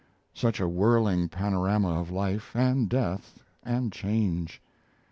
[0.33, 4.59] Such a whirling panorama of life, and death, and change!